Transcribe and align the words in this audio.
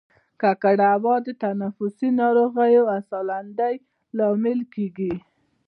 ککړه 0.41 0.85
هوا 0.97 1.15
د 1.25 1.27
تنفسي 1.43 2.09
ناروغیو 2.21 2.83
او 2.93 2.99
سالنډۍ 3.09 3.75
لامل 4.17 4.59
کیږي 4.73 5.13